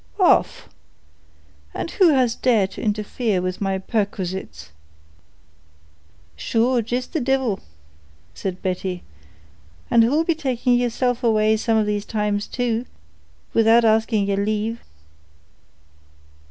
[0.19, 0.67] "Off!
[1.75, 4.71] And who has dared to interfere with my perquisites?"
[6.35, 7.59] "Sure, jist the divil,"
[8.33, 9.03] said Betty;
[9.91, 12.87] "and who'll be taking yeerself away some of these times too,
[13.53, 14.81] without asking yeer lave."